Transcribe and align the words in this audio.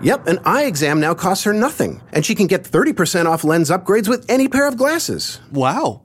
Yep, 0.00 0.26
an 0.26 0.38
eye 0.44 0.64
exam 0.64 1.00
now 1.00 1.14
costs 1.14 1.44
her 1.44 1.52
nothing, 1.52 2.00
and 2.12 2.24
she 2.24 2.34
can 2.34 2.46
get 2.46 2.62
30% 2.62 3.26
off 3.26 3.44
lens 3.44 3.70
upgrades 3.70 4.08
with 4.08 4.24
any 4.28 4.48
pair 4.48 4.68
of 4.68 4.76
glasses. 4.76 5.40
Wow. 5.50 6.02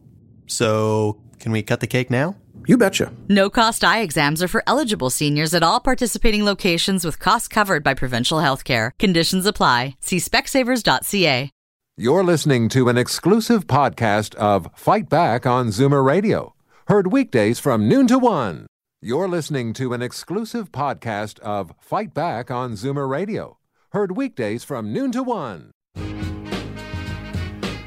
So, 0.48 1.22
can 1.40 1.52
we 1.52 1.62
cut 1.64 1.80
the 1.80 1.88
cake 1.88 2.10
now? 2.10 2.36
You 2.66 2.78
betcha. 2.78 3.12
No 3.28 3.50
cost 3.50 3.84
eye 3.84 4.00
exams 4.02 4.42
are 4.42 4.48
for 4.48 4.64
eligible 4.66 5.10
seniors 5.10 5.54
at 5.54 5.64
all 5.64 5.80
participating 5.80 6.46
locations 6.46 7.04
with 7.04 7.20
costs 7.20 7.48
covered 7.48 7.84
by 7.84 7.94
provincial 7.94 8.40
health 8.40 8.64
care. 8.64 8.94
Conditions 9.00 9.46
apply. 9.46 9.96
See 10.00 10.18
specsavers.ca. 10.18 11.50
You're 11.96 12.24
listening 12.24 12.70
to 12.70 12.90
an 12.90 12.98
exclusive 12.98 13.68
podcast 13.68 14.34
of 14.36 14.68
Fight 14.76 15.10
Back 15.10 15.46
on 15.46 15.68
Zoomer 15.68 16.04
Radio, 16.04 16.56
heard 16.88 17.12
weekdays 17.12 17.60
from 17.60 17.88
noon 17.88 18.08
to 18.08 18.18
one. 18.18 18.66
You're 19.02 19.28
listening 19.28 19.74
to 19.74 19.94
an 19.94 20.02
exclusive 20.02 20.72
podcast 20.72 21.38
of 21.40 21.74
Fight 21.80 22.14
Back 22.14 22.50
on 22.50 22.74
Zoomer 22.74 23.08
Radio, 23.08 23.58
heard 23.94 24.18
weekdays 24.18 24.64
from 24.64 24.92
noon 24.92 25.12
to 25.12 25.22
one. 25.22 25.72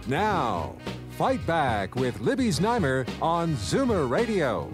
Now, 0.06 0.76
Fight 1.10 1.44
Back 1.46 1.96
with 1.96 2.20
Libby 2.20 2.50
Znaimer 2.50 3.08
on 3.20 3.56
Zoomer 3.56 4.08
Radio. 4.08 4.70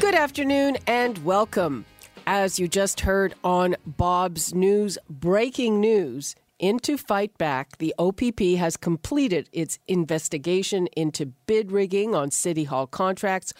Good 0.00 0.14
afternoon 0.14 0.76
and 0.86 1.16
welcome. 1.24 1.86
As 2.26 2.58
you 2.58 2.68
just 2.68 3.00
heard 3.00 3.34
on 3.42 3.76
Bob's 3.86 4.52
News, 4.52 4.98
breaking 5.08 5.80
news 5.80 6.34
into 6.58 6.96
Fight 6.96 7.36
Back, 7.38 7.78
the 7.78 7.94
OPP 7.98 8.40
has 8.58 8.76
completed 8.76 9.48
its 9.52 9.78
investigation 9.88 10.88
into 10.88 11.26
bid 11.46 11.72
rigging 11.72 12.14
on 12.14 12.30
City 12.30 12.64
Hall 12.64 12.86
contracts 12.86 13.52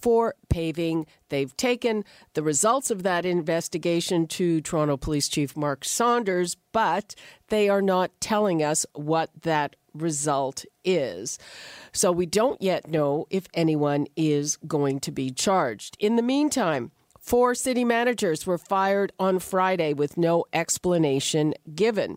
for 0.00 0.34
paving. 0.48 1.06
They've 1.28 1.56
taken 1.56 2.04
the 2.34 2.42
results 2.42 2.90
of 2.90 3.02
that 3.02 3.24
investigation 3.24 4.26
to 4.28 4.60
Toronto 4.60 4.96
Police 4.96 5.28
Chief 5.28 5.56
Mark 5.56 5.84
Saunders, 5.84 6.56
but 6.72 7.14
they 7.48 7.68
are 7.68 7.82
not 7.82 8.10
telling 8.20 8.62
us 8.62 8.86
what 8.94 9.30
that 9.42 9.76
result 9.94 10.64
is. 10.84 11.38
So 11.92 12.12
we 12.12 12.26
don't 12.26 12.60
yet 12.62 12.88
know 12.88 13.26
if 13.30 13.46
anyone 13.54 14.06
is 14.16 14.56
going 14.66 15.00
to 15.00 15.10
be 15.10 15.30
charged. 15.30 15.96
In 15.98 16.16
the 16.16 16.22
meantime, 16.22 16.92
Four 17.28 17.54
city 17.54 17.84
managers 17.84 18.46
were 18.46 18.56
fired 18.56 19.12
on 19.18 19.38
Friday 19.38 19.92
with 19.92 20.16
no 20.16 20.46
explanation 20.54 21.52
given. 21.74 22.16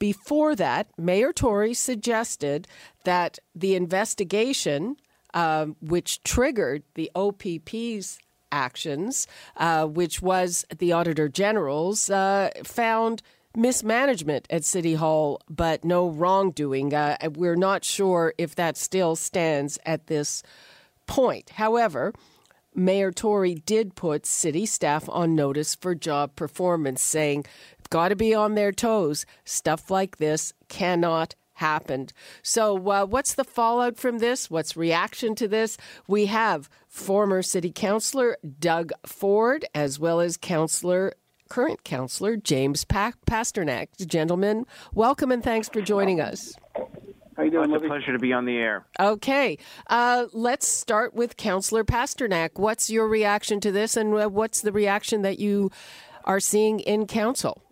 Before 0.00 0.56
that, 0.56 0.88
Mayor 0.98 1.32
Tory 1.32 1.74
suggested 1.74 2.66
that 3.04 3.38
the 3.54 3.76
investigation, 3.76 4.96
uh, 5.38 5.66
which 5.80 6.20
triggered 6.24 6.82
the 6.94 7.08
OPP's 7.14 8.18
actions, 8.50 9.28
uh, 9.56 9.86
which 9.86 10.20
was 10.20 10.64
the 10.76 10.90
Auditor 10.90 11.28
General's, 11.28 12.10
uh, 12.10 12.50
found 12.64 13.22
mismanagement 13.54 14.48
at 14.50 14.64
City 14.64 14.94
Hall, 14.94 15.40
but 15.48 15.84
no 15.84 16.08
wrongdoing. 16.08 16.92
Uh, 16.92 17.16
we're 17.36 17.54
not 17.54 17.84
sure 17.84 18.34
if 18.36 18.56
that 18.56 18.76
still 18.76 19.14
stands 19.14 19.78
at 19.86 20.08
this 20.08 20.42
point. 21.06 21.50
However, 21.50 22.12
Mayor 22.74 23.12
Tory 23.12 23.54
did 23.54 23.94
put 23.94 24.26
city 24.26 24.66
staff 24.66 25.08
on 25.08 25.36
notice 25.36 25.76
for 25.76 25.94
job 25.94 26.34
performance, 26.34 27.00
saying, 27.00 27.46
got 27.90 28.08
to 28.08 28.16
be 28.16 28.34
on 28.34 28.56
their 28.56 28.72
toes. 28.72 29.24
Stuff 29.44 29.88
like 29.88 30.16
this 30.16 30.52
cannot 30.68 31.36
happen. 31.58 32.08
So, 32.42 32.76
uh, 32.90 33.04
what's 33.06 33.34
the 33.34 33.44
fallout 33.44 33.96
from 33.96 34.18
this? 34.18 34.50
What's 34.50 34.76
reaction 34.76 35.34
to 35.36 35.48
this? 35.48 35.76
We 36.06 36.26
have 36.26 36.68
former 36.88 37.42
city 37.42 37.70
councillor 37.72 38.36
Doug 38.58 38.92
Ford, 39.04 39.64
as 39.74 39.98
well 39.98 40.20
as 40.20 40.36
councillor 40.36 41.14
current 41.48 41.82
councillor 41.82 42.36
James 42.36 42.84
pa- 42.84 43.12
Pasternak. 43.26 43.88
Gentlemen, 44.06 44.66
welcome 44.92 45.32
and 45.32 45.42
thanks 45.42 45.68
for 45.68 45.80
joining 45.80 46.20
us. 46.20 46.54
How 46.76 47.42
are 47.42 47.44
you 47.44 47.50
doing, 47.50 47.70
Well, 47.70 47.76
it's 47.76 47.84
a 47.84 47.88
pleasure 47.88 48.12
to 48.12 48.18
be 48.18 48.32
on 48.32 48.46
the 48.46 48.56
air. 48.56 48.84
Okay, 49.00 49.58
uh, 49.88 50.26
let's 50.32 50.66
start 50.66 51.14
with 51.14 51.36
Councillor 51.36 51.84
Pasternak. 51.84 52.50
What's 52.54 52.90
your 52.90 53.08
reaction 53.08 53.60
to 53.60 53.72
this, 53.72 53.96
and 53.96 54.12
uh, 54.12 54.28
what's 54.28 54.60
the 54.60 54.72
reaction 54.72 55.22
that 55.22 55.38
you 55.38 55.70
are 56.24 56.40
seeing 56.40 56.80
in 56.80 57.06
council? 57.06 57.62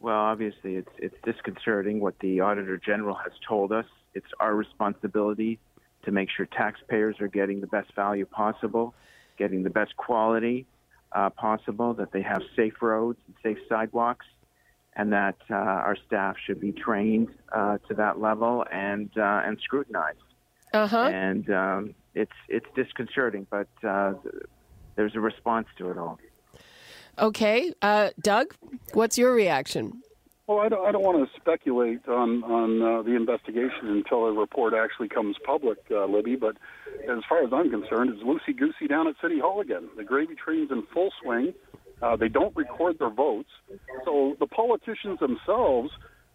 Well, 0.00 0.16
obviously, 0.16 0.76
it's 0.76 0.90
it's 0.98 1.16
disconcerting 1.24 2.00
what 2.00 2.18
the 2.20 2.40
Auditor 2.40 2.78
General 2.78 3.16
has 3.16 3.32
told 3.46 3.72
us. 3.72 3.86
It's 4.14 4.28
our 4.38 4.54
responsibility 4.54 5.58
to 6.04 6.12
make 6.12 6.28
sure 6.30 6.46
taxpayers 6.46 7.20
are 7.20 7.28
getting 7.28 7.60
the 7.60 7.66
best 7.66 7.92
value 7.94 8.24
possible, 8.24 8.94
getting 9.38 9.64
the 9.64 9.70
best 9.70 9.96
quality 9.96 10.66
uh, 11.12 11.30
possible, 11.30 11.94
that 11.94 12.12
they 12.12 12.22
have 12.22 12.42
safe 12.54 12.80
roads 12.80 13.18
and 13.26 13.34
safe 13.42 13.58
sidewalks, 13.68 14.26
and 14.94 15.12
that 15.12 15.36
uh, 15.50 15.54
our 15.54 15.96
staff 16.06 16.36
should 16.44 16.60
be 16.60 16.72
trained 16.72 17.28
uh, 17.52 17.78
to 17.88 17.94
that 17.94 18.20
level 18.20 18.64
and 18.70 19.10
uh, 19.16 19.42
and 19.44 19.58
scrutinized. 19.62 20.18
Uh 20.72 20.86
huh. 20.86 21.10
And 21.12 21.50
um, 21.50 21.94
it's 22.14 22.32
it's 22.48 22.66
disconcerting, 22.76 23.48
but 23.50 23.68
uh, 23.82 24.14
there's 24.94 25.16
a 25.16 25.20
response 25.20 25.66
to 25.78 25.90
it 25.90 25.98
all. 25.98 26.18
Okay, 27.18 27.72
uh, 27.82 28.10
Doug, 28.20 28.54
what's 28.92 29.18
your 29.18 29.32
reaction? 29.32 30.02
Well, 30.46 30.60
I 30.60 30.68
don't, 30.68 30.86
I 30.86 30.92
don't 30.92 31.02
want 31.02 31.28
to 31.28 31.40
speculate 31.40 32.08
on 32.08 32.42
on 32.44 32.80
uh, 32.80 33.02
the 33.02 33.14
investigation 33.14 33.88
until 33.88 34.24
a 34.26 34.32
report 34.32 34.72
actually 34.72 35.08
comes 35.08 35.36
public, 35.44 35.78
uh, 35.90 36.06
Libby. 36.06 36.36
But 36.36 36.56
as 37.02 37.22
far 37.28 37.42
as 37.44 37.52
I'm 37.52 37.70
concerned, 37.70 38.10
it's 38.14 38.22
loosey 38.22 38.56
goosey 38.56 38.86
down 38.88 39.08
at 39.08 39.16
City 39.20 39.40
Hall 39.40 39.60
again. 39.60 39.88
The 39.96 40.04
gravy 40.04 40.34
train's 40.34 40.70
in 40.70 40.84
full 40.94 41.10
swing. 41.22 41.52
Uh, 42.00 42.16
they 42.16 42.28
don't 42.28 42.56
record 42.56 42.98
their 42.98 43.10
votes, 43.10 43.50
so 44.04 44.36
the 44.38 44.46
politicians 44.46 45.18
themselves 45.18 45.90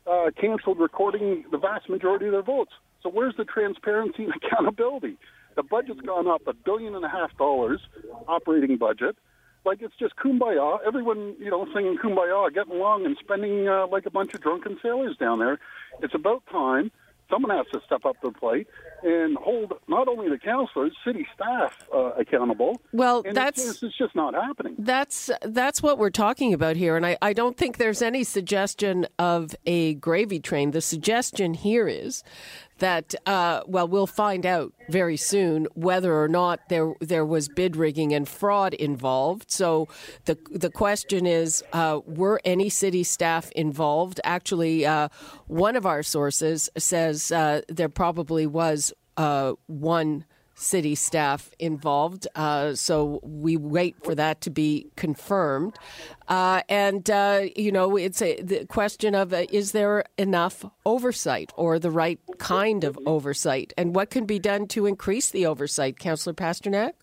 uh, 0.06 0.30
canceled 0.40 0.80
recording 0.80 1.46
the 1.52 1.58
vast 1.58 1.90
majority 1.90 2.26
of 2.26 2.34
their 2.34 2.44
votes. 2.44 2.74
So 3.02 3.10
where's 3.10 3.36
the 3.38 3.46
transparency 3.46 4.26
and 4.26 4.34
accountability? 4.44 5.18
The 5.56 5.64
budget's 5.64 6.02
gone 6.02 6.28
up 6.28 6.42
a 6.46 6.54
billion 6.54 6.94
and 6.96 7.06
a 7.06 7.10
half 7.10 7.36
dollars, 7.38 7.80
operating 8.28 8.78
budget. 8.78 9.16
Like 9.66 9.82
it's 9.82 9.96
just 10.00 10.16
kumbaya. 10.18 10.78
Everyone, 10.86 11.36
you 11.40 11.50
know, 11.50 11.66
singing 11.74 11.98
kumbaya, 12.04 12.54
getting 12.54 12.74
along 12.74 13.06
and 13.06 13.16
spending 13.20 13.68
uh, 13.68 13.88
like 13.88 14.06
a 14.06 14.12
bunch 14.12 14.34
of 14.34 14.42
drunken 14.42 14.78
sailors 14.82 15.16
down 15.18 15.40
there. 15.40 15.60
It's 16.02 16.14
about 16.16 16.44
time 16.52 16.92
someone 17.30 17.56
has 17.56 17.66
to 17.74 17.80
step 17.86 18.06
up 18.06 18.20
to 18.22 18.30
the 18.30 18.38
plate 18.38 18.68
and 19.02 19.36
hold 19.38 19.74
not 19.88 20.08
only 20.08 20.30
the 20.30 20.38
councillors, 20.38 20.92
city 21.06 21.26
staff 21.34 21.74
uh, 21.94 22.12
accountable. 22.20 22.80
Well, 22.92 23.24
and 23.26 23.36
that's- 23.36 23.68
it's, 23.68 23.82
it's 23.84 23.98
just 23.98 24.16
not 24.16 24.34
happening. 24.34 24.76
That's 24.78 25.32
that's 25.42 25.82
what 25.82 25.98
we're 25.98 26.10
talking 26.10 26.54
about 26.54 26.76
here, 26.76 26.96
and 26.96 27.06
I, 27.06 27.18
I 27.22 27.34
don't 27.34 27.58
think 27.58 27.78
there's 27.78 28.02
any 28.02 28.24
suggestion 28.24 29.08
of 29.18 29.56
a 29.66 29.96
gravy 29.96 30.40
train. 30.40 30.72
The 30.72 30.82
suggestion 30.82 31.54
here 31.54 31.88
is 31.88 32.24
that 32.84 33.16
uh, 33.26 33.62
well, 33.66 33.88
we'll 33.88 34.06
find 34.06 34.46
out 34.46 34.74
very 34.90 35.16
soon 35.16 35.68
whether 35.74 36.22
or 36.22 36.28
not 36.28 36.68
there 36.68 36.94
there 37.00 37.26
was 37.26 37.48
bid 37.48 37.78
rigging 37.78 38.14
and 38.14 38.28
fraud 38.28 38.74
involved. 38.74 39.50
So 39.50 39.88
the 40.26 40.38
the 40.52 40.70
question 40.70 41.26
is, 41.26 41.64
uh, 41.72 42.02
were 42.06 42.42
any 42.44 42.70
city 42.70 43.04
staff 43.04 43.50
involved? 43.54 44.20
Actually, 44.26 44.86
uh, 44.86 45.08
one 45.48 45.78
of 45.78 45.86
our 45.86 46.04
sources 46.04 46.70
says 46.78 47.32
uh, 47.32 47.62
there 47.70 47.90
probably 47.90 48.46
was 48.46 48.92
uh, 49.16 49.54
one 49.68 50.26
city 50.64 50.96
staff 50.96 51.52
involved. 51.60 52.28
Uh, 52.36 52.74
so 52.74 53.20
we 53.24 53.58
wait 53.58 53.96
for 54.04 54.16
that 54.16 54.42
to 54.42 54.50
be 54.50 54.88
confirmed. 54.96 55.78
Uh, 56.28 56.62
and, 56.70 57.10
uh, 57.10 57.42
you 57.56 57.72
know, 57.72 57.98
it's 57.98 58.22
a 58.22 58.42
the 58.42 58.66
question 58.66 59.14
of 59.14 59.34
uh, 59.34 59.46
is 59.52 59.74
there 59.74 60.06
enough 60.18 60.66
oversight 60.86 61.52
or 61.56 61.80
the 61.80 61.92
right 61.92 62.20
kind 62.38 62.84
of 62.84 62.98
oversight? 63.06 63.74
And 63.78 63.94
what 63.96 64.10
can 64.10 64.26
be 64.26 64.40
done 64.40 64.68
to 64.70 64.86
increase 64.86 65.30
the 65.30 65.46
oversight, 65.46 66.00
Councillor 66.00 66.34
Pasternak? 66.34 66.94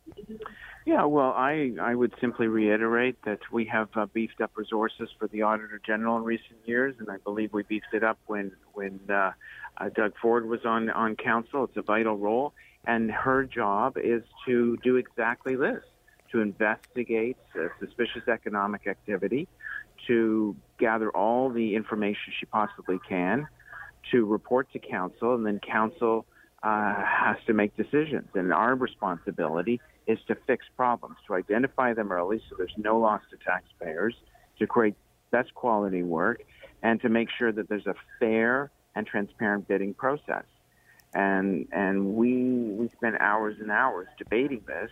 Yeah, 0.86 1.04
well, 1.04 1.32
I, 1.36 1.72
I 1.80 1.94
would 1.94 2.14
simply 2.20 2.46
reiterate 2.46 3.22
that 3.24 3.40
we 3.52 3.66
have 3.66 3.88
uh, 3.94 4.06
beefed 4.06 4.40
up 4.40 4.52
resources 4.56 5.10
for 5.18 5.28
the 5.28 5.42
Auditor 5.42 5.80
General 5.84 6.16
in 6.16 6.24
recent 6.24 6.58
years, 6.64 6.96
and 6.98 7.10
I 7.10 7.18
believe 7.18 7.52
we 7.52 7.62
beefed 7.62 7.92
it 7.92 8.02
up 8.02 8.18
when 8.26 8.52
when 8.72 8.98
uh, 9.08 9.32
uh, 9.76 9.88
Doug 9.90 10.14
Ford 10.20 10.46
was 10.46 10.64
on 10.64 10.90
on 10.90 11.16
council. 11.16 11.64
It's 11.64 11.76
a 11.76 11.82
vital 11.82 12.16
role, 12.16 12.54
and 12.84 13.10
her 13.10 13.44
job 13.44 13.96
is 13.96 14.22
to 14.46 14.76
do 14.82 14.96
exactly 14.96 15.56
this: 15.56 15.82
to 16.32 16.40
investigate 16.40 17.36
uh, 17.54 17.68
suspicious 17.78 18.26
economic 18.28 18.86
activity, 18.86 19.48
to 20.06 20.56
gather 20.78 21.10
all 21.10 21.50
the 21.50 21.74
information 21.74 22.32
she 22.38 22.46
possibly 22.46 22.98
can, 23.08 23.46
to 24.10 24.24
report 24.24 24.70
to 24.72 24.78
council, 24.78 25.34
and 25.34 25.44
then 25.44 25.60
council 25.60 26.26
uh, 26.62 26.94
has 27.04 27.36
to 27.46 27.52
make 27.52 27.76
decisions. 27.76 28.28
And 28.34 28.52
our 28.52 28.74
responsibility 28.74 29.80
is 30.06 30.18
to 30.28 30.34
fix 30.46 30.66
problems, 30.76 31.16
to 31.26 31.34
identify 31.34 31.94
them 31.94 32.10
early 32.12 32.40
so 32.48 32.56
there's 32.58 32.74
no 32.76 32.98
loss 32.98 33.22
to 33.30 33.36
taxpayers, 33.44 34.14
to 34.58 34.66
create 34.66 34.94
best 35.30 35.54
quality 35.54 36.02
work, 36.02 36.42
and 36.82 37.00
to 37.02 37.08
make 37.08 37.28
sure 37.38 37.52
that 37.52 37.68
there's 37.68 37.86
a 37.86 37.94
fair 38.18 38.70
and 38.94 39.06
transparent 39.06 39.68
bidding 39.68 39.94
process. 39.94 40.44
And 41.12 41.66
and 41.72 42.14
we 42.14 42.44
we 42.44 42.88
spent 42.96 43.16
hours 43.20 43.56
and 43.60 43.70
hours 43.70 44.06
debating 44.16 44.62
this, 44.66 44.90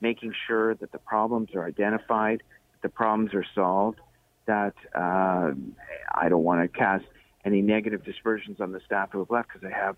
making 0.00 0.34
sure 0.46 0.74
that 0.74 0.90
the 0.92 0.98
problems 0.98 1.54
are 1.54 1.64
identified, 1.64 2.42
the 2.82 2.88
problems 2.88 3.34
are 3.34 3.44
solved. 3.54 4.00
That 4.46 4.74
uh, 4.94 5.52
I 6.12 6.28
don't 6.28 6.42
want 6.42 6.62
to 6.62 6.78
cast 6.78 7.04
any 7.44 7.62
negative 7.62 8.04
dispersions 8.04 8.60
on 8.60 8.72
the 8.72 8.80
staff 8.84 9.10
who 9.12 9.20
have 9.20 9.30
left 9.30 9.48
because 9.52 9.70
I 9.72 9.76
have 9.76 9.96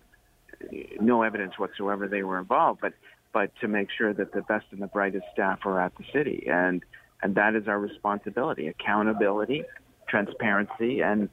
no 1.01 1.23
evidence 1.23 1.59
whatsoever 1.59 2.07
they 2.07 2.23
were 2.23 2.39
involved. 2.39 2.81
But 2.81 2.93
but 3.33 3.51
to 3.61 3.69
make 3.69 3.89
sure 3.91 4.13
that 4.13 4.33
the 4.33 4.43
best 4.43 4.67
and 4.73 4.83
the 4.83 4.87
brightest 4.87 5.25
staff 5.33 5.61
are 5.65 5.81
at 5.81 5.97
the 5.97 6.05
city, 6.13 6.47
and 6.51 6.83
and 7.23 7.35
that 7.37 7.55
is 7.55 7.67
our 7.67 7.79
responsibility: 7.79 8.69
accountability, 8.69 9.65
transparency, 10.09 11.01
and 11.01 11.31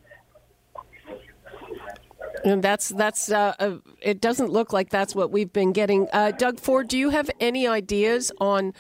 and 2.44 2.63
that's 2.63 2.89
that's 2.89 3.31
uh, 3.31 3.53
uh, 3.59 3.77
it 4.01 4.21
doesn't 4.21 4.50
look 4.50 4.74
like 4.74 4.89
that's 4.89 5.15
what 5.15 5.31
we've 5.31 5.51
been 5.51 5.71
getting. 5.71 6.07
Uh, 6.13 6.31
Doug 6.31 6.59
Ford, 6.59 6.88
do 6.88 6.97
you 6.97 7.09
have 7.09 7.30
any 7.39 7.68
ideas 7.68 8.31
on 8.39 8.74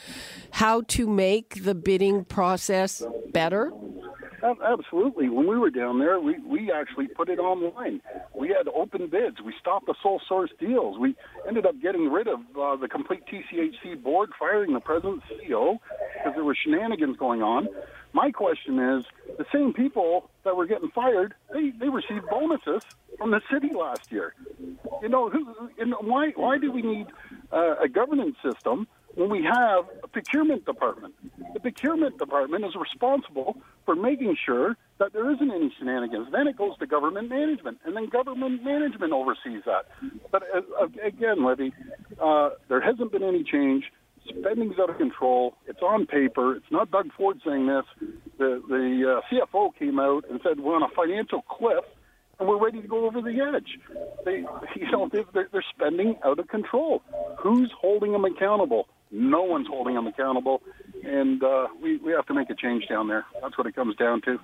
how 0.51 0.81
to 0.81 1.07
make 1.07 1.63
the 1.63 1.75
bidding 1.75 2.25
process 2.25 3.03
better? 3.31 3.71
Absolutely. 4.43 5.29
When 5.29 5.47
we 5.47 5.57
were 5.57 5.69
down 5.69 5.99
there, 5.99 6.19
we, 6.19 6.39
we 6.39 6.71
actually 6.71 7.07
put 7.07 7.29
it 7.29 7.39
online. 7.39 8.01
We 8.33 8.49
had 8.49 8.67
open 8.73 9.07
bids. 9.07 9.41
We 9.43 9.53
stopped 9.59 9.85
the 9.85 9.95
sole 10.01 10.21
source 10.27 10.51
deals. 10.59 10.97
We 10.97 11.15
ended 11.47 11.65
up 11.65 11.75
getting 11.81 12.09
rid 12.09 12.27
of 12.27 12.39
uh, 12.57 12.75
the 12.77 12.87
complete 12.87 13.23
TCHC 13.25 14.01
board, 14.01 14.29
firing 14.39 14.73
the 14.73 14.79
president 14.79 15.23
CEO 15.29 15.79
because 16.13 16.35
there 16.35 16.43
were 16.43 16.55
shenanigans 16.55 17.17
going 17.17 17.41
on. 17.41 17.67
My 18.13 18.31
question 18.31 18.79
is 18.79 19.05
the 19.37 19.45
same 19.53 19.73
people 19.73 20.29
that 20.43 20.55
were 20.55 20.65
getting 20.65 20.89
fired, 20.89 21.33
they, 21.53 21.71
they 21.71 21.89
received 21.89 22.27
bonuses 22.29 22.81
from 23.19 23.31
the 23.31 23.41
city 23.51 23.69
last 23.77 24.11
year. 24.11 24.33
You 25.01 25.09
know, 25.09 25.29
who, 25.29 25.69
and 25.77 25.93
why, 26.01 26.31
why 26.35 26.57
do 26.57 26.71
we 26.71 26.81
need 26.81 27.07
uh, 27.51 27.75
a 27.83 27.87
governance 27.87 28.37
system 28.43 28.87
when 29.13 29.29
we 29.29 29.43
have 29.43 29.85
a 30.03 30.07
procurement 30.07 30.65
department? 30.65 31.13
The 31.53 31.59
procurement 31.59 32.17
department 32.17 32.65
is 32.65 32.71
responsible 32.75 33.57
for 33.85 33.95
making 33.95 34.37
sure 34.43 34.77
that 34.97 35.13
there 35.13 35.29
isn't 35.31 35.51
any 35.51 35.71
shenanigans. 35.77 36.29
Then 36.31 36.47
it 36.47 36.57
goes 36.57 36.77
to 36.79 36.87
government 36.87 37.29
management, 37.29 37.79
and 37.85 37.95
then 37.95 38.07
government 38.07 38.63
management 38.63 39.13
oversees 39.13 39.63
that. 39.65 39.85
But 40.31 40.43
uh, 40.55 40.87
again, 41.05 41.45
Libby, 41.45 41.73
uh, 42.21 42.51
there 42.69 42.81
hasn't 42.81 43.11
been 43.11 43.23
any 43.23 43.43
change 43.43 43.85
spending's 44.27 44.77
out 44.79 44.89
of 44.89 44.97
control. 44.97 45.55
It's 45.65 45.81
on 45.81 46.05
paper. 46.05 46.55
It's 46.55 46.71
not 46.71 46.91
Doug 46.91 47.11
Ford 47.17 47.41
saying 47.45 47.67
this. 47.67 47.85
The 48.37 48.61
the 48.67 49.17
uh, 49.17 49.21
CFO 49.29 49.75
came 49.75 49.99
out 49.99 50.25
and 50.29 50.39
said 50.43 50.59
we're 50.59 50.75
on 50.75 50.83
a 50.83 50.93
financial 50.95 51.41
cliff 51.41 51.83
and 52.39 52.47
we're 52.47 52.63
ready 52.63 52.81
to 52.81 52.87
go 52.87 53.05
over 53.05 53.21
the 53.21 53.39
edge. 53.55 53.77
They, 54.25 54.45
you 54.75 54.91
know, 54.91 55.09
they're, 55.11 55.47
they're 55.51 55.65
spending 55.75 56.15
out 56.23 56.39
of 56.39 56.47
control. 56.47 57.01
Who's 57.39 57.71
holding 57.79 58.11
them 58.13 58.25
accountable? 58.25 58.87
No 59.11 59.43
one's 59.43 59.67
holding 59.67 59.95
them 59.95 60.07
accountable, 60.07 60.61
and 61.03 61.43
uh, 61.43 61.67
we, 61.81 61.97
we 61.97 62.11
have 62.11 62.25
to 62.27 62.33
make 62.33 62.49
a 62.49 62.55
change 62.55 62.87
down 62.87 63.07
there. 63.07 63.25
That's 63.41 63.57
what 63.57 63.67
it 63.67 63.75
comes 63.75 63.95
down 63.95 64.21
to. 64.21 64.39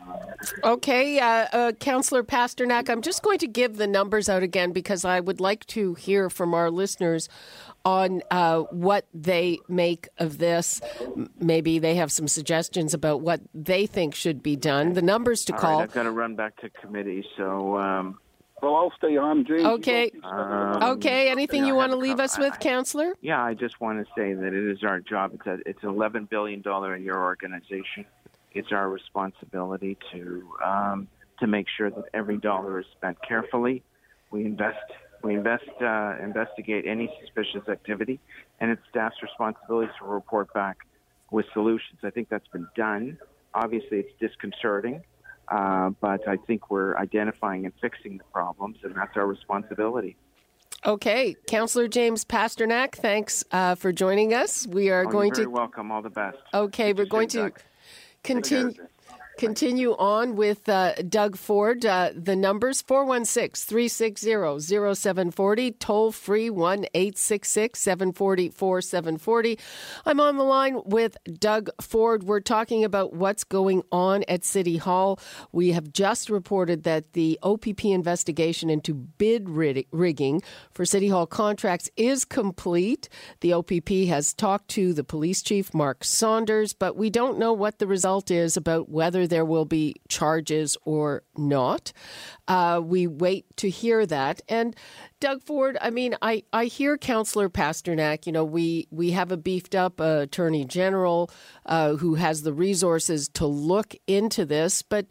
Okay, 0.64 1.20
uh, 1.20 1.48
uh, 1.52 1.72
Councillor 1.74 2.24
Pasternak, 2.24 2.90
I'm 2.90 3.02
just 3.02 3.24
going 3.24 3.40
to 3.40 3.48
give 3.48 3.78
the 3.78 3.88
numbers 3.88 4.30
out 4.30 4.44
again 4.44 4.72
because 4.72 5.06
I 5.06 5.20
would 5.20 5.40
like 5.40 5.66
to 5.68 5.94
hear 5.96 6.30
from 6.30 6.54
our 6.54 6.72
listeners 6.72 7.30
on 7.84 8.22
uh, 8.32 8.62
what 8.72 9.06
they 9.14 9.60
make 9.68 10.08
of 10.18 10.38
this. 10.38 10.82
Maybe 11.40 11.80
they 11.80 11.96
have 11.96 12.12
some 12.12 12.28
suggestions 12.28 12.94
about 12.94 13.22
what 13.22 13.42
they 13.54 13.86
think 13.86 14.16
should 14.16 14.42
be 14.42 14.56
done. 14.56 14.94
The 14.94 15.02
numbers 15.02 15.46
to 15.46 15.54
All 15.54 15.60
call. 15.60 15.80
Right, 15.80 15.84
I've 15.84 15.94
got 15.94 16.04
to 16.04 16.12
run 16.12 16.36
back 16.36 16.58
to 16.62 16.70
committee, 16.70 17.26
so. 17.38 17.78
Um, 17.78 18.20
well, 18.66 18.76
I'll 18.76 18.94
stay 18.98 19.16
on, 19.16 19.46
James. 19.46 19.64
Okay. 19.64 20.12
Um, 20.24 20.82
okay. 20.98 21.30
Anything 21.30 21.62
you 21.62 21.68
you 21.68 21.76
want 21.76 21.92
to 21.92 21.98
leave 21.98 22.18
co- 22.18 22.24
us 22.24 22.38
with, 22.38 22.54
I- 22.54 22.58
Councillor? 22.58 23.16
Yeah, 23.22 23.44
I 23.44 23.54
just 23.54 23.80
want 23.80 24.06
to 24.06 24.12
say 24.16 24.34
that 24.34 24.54
it 24.54 24.72
is 24.72 24.84
our 24.84 25.00
job. 25.00 25.34
It's 25.36 25.46
a, 25.46 25.58
it's 25.70 25.84
an 25.84 25.90
eleven 25.90 26.26
billion 26.26 26.62
dollar 26.62 26.96
a 26.96 27.00
year 27.00 27.18
organization. 27.18 28.06
It's 28.54 28.72
our 28.72 28.90
responsibility 28.90 29.98
to 30.12 30.50
um, 30.66 31.08
to 31.40 31.48
make 31.48 31.68
sure 31.78 31.92
that 31.92 32.06
every 32.14 32.38
dollar 32.38 32.80
is 32.80 32.86
spent 32.98 33.18
carefully. 33.22 33.84
We 34.32 34.46
invest 34.46 34.78
we 35.24 35.36
invest 35.36 35.70
uh, 35.82 36.16
investigate 36.24 36.86
any 36.88 37.12
suspicious 37.22 37.68
activity, 37.70 38.20
and 38.60 38.72
it's 38.72 38.82
staff's 38.90 39.22
responsibility 39.22 39.92
to 40.00 40.06
report 40.06 40.52
back 40.54 40.78
with 41.30 41.46
solutions. 41.54 42.00
I 42.04 42.10
think 42.10 42.30
that's 42.30 42.48
been 42.48 42.68
done. 42.76 43.20
Obviously, 43.54 44.00
it's 44.00 44.12
disconcerting, 44.20 45.04
uh, 45.50 45.92
but 46.02 46.28
I 46.28 46.38
think 46.38 46.70
we're 46.72 46.96
identifying 46.98 47.66
and 47.66 47.74
fixing 47.82 48.18
the 48.18 48.24
problems, 48.26 48.78
and 48.84 48.96
that's 48.96 49.16
our 49.16 49.28
responsibility. 49.28 50.16
Okay. 50.86 51.36
Councillor 51.48 51.88
James 51.88 52.24
Pasternak, 52.26 52.94
thanks 52.94 53.44
uh, 53.52 53.74
for 53.76 53.92
joining 53.92 54.34
us. 54.34 54.68
We 54.68 54.90
are 54.92 55.06
Oh, 55.08 55.10
going 55.10 55.28
you're 55.30 55.36
very 55.36 55.46
to. 55.46 55.50
welcome. 55.52 55.92
All 55.92 56.02
the 56.04 56.10
best. 56.12 56.38
Okay, 56.54 56.94
we're 56.94 57.06
going 57.06 57.28
to 57.30 57.52
continue. 58.24 58.74
Continue 59.38 59.98
on 59.98 60.38
with 60.38 60.70
uh, 60.70 60.94
Doug 61.10 61.36
Ford. 61.36 61.86
Uh, 61.86 62.12
the 62.16 62.38
numbers 62.38 62.82
416 62.82 63.68
360 63.68 64.96
0740, 64.96 65.72
toll 65.72 66.14
free 66.14 66.50
1 66.50 66.86
866 66.94 67.78
740 67.78 68.50
4740. 68.50 69.60
I'm 70.06 70.22
on 70.22 70.38
the 70.38 70.46
line 70.46 70.80
with 70.86 71.18
Doug 71.38 71.70
Ford. 71.82 72.24
We're 72.24 72.40
talking 72.40 72.86
about 72.86 73.14
what's 73.14 73.44
going 73.44 73.84
on 73.92 74.24
at 74.30 74.46
City 74.46 74.78
Hall. 74.78 75.20
We 75.52 75.74
have 75.74 75.92
just 75.92 76.30
reported 76.30 76.84
that 76.84 77.12
the 77.12 77.38
OPP 77.44 77.84
investigation 77.84 78.70
into 78.70 78.94
bid 78.94 79.50
rig- 79.50 79.88
rigging 79.92 80.44
for 80.72 80.86
City 80.86 81.10
Hall 81.10 81.28
contracts 81.28 81.90
is 81.98 82.24
complete. 82.24 83.10
The 83.42 83.52
OPP 83.52 83.90
has 84.08 84.34
talked 84.34 84.70
to 84.70 84.94
the 84.94 85.04
police 85.04 85.42
chief, 85.42 85.74
Mark 85.74 86.06
Saunders, 86.06 86.72
but 86.74 86.96
we 86.96 87.10
don't 87.10 87.38
know 87.38 87.52
what 87.52 87.80
the 87.80 87.88
result 87.88 88.32
is 88.32 88.56
about 88.56 88.88
whether 88.88 89.25
there 89.28 89.46
will 89.46 89.66
be 89.66 89.96
charges 90.08 90.78
or 90.86 91.24
not. 91.38 91.92
Uh, 92.48 92.82
we 92.84 93.08
wait 93.08 93.46
to 93.58 93.70
hear 93.70 94.06
that. 94.06 94.42
And 94.48 94.76
Doug 95.20 95.42
Ford, 95.44 95.78
I 95.82 95.90
mean, 95.90 96.16
I, 96.22 96.44
I 96.54 96.66
hear 96.66 96.98
Councillor 96.98 97.50
Pasternak. 97.50 98.26
You 98.26 98.32
know, 98.32 98.46
we, 98.46 98.88
we 98.92 99.12
have 99.12 99.32
a 99.32 99.38
beefed 99.38 99.76
up 99.76 100.00
uh, 100.00 100.22
Attorney 100.24 100.66
General 100.66 101.30
uh, 101.66 101.96
who 101.96 102.16
has 102.16 102.44
the 102.44 102.54
resources 102.54 103.28
to 103.30 103.46
look 103.46 103.96
into 104.08 104.46
this, 104.46 104.82
but 104.82 105.08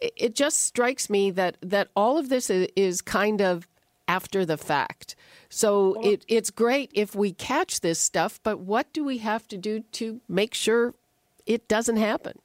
it, 0.00 0.12
it 0.16 0.34
just 0.34 0.60
strikes 0.60 1.10
me 1.10 1.30
that, 1.32 1.56
that 1.60 1.88
all 1.94 2.18
of 2.18 2.28
this 2.28 2.50
is, 2.50 2.68
is 2.76 3.02
kind 3.02 3.40
of 3.40 3.68
after 4.08 4.46
the 4.46 4.56
fact. 4.56 5.14
So 5.50 6.00
it, 6.02 6.24
it's 6.28 6.50
great 6.50 6.90
if 6.94 7.14
we 7.14 7.32
catch 7.32 7.80
this 7.80 7.98
stuff, 7.98 8.40
but 8.42 8.58
what 8.58 8.92
do 8.92 9.04
we 9.04 9.18
have 9.18 9.46
to 9.48 9.56
do 9.56 9.80
to 9.92 10.20
make 10.28 10.54
sure 10.54 10.94
it 11.46 11.68
doesn't 11.68 11.98
happen? 11.98 12.38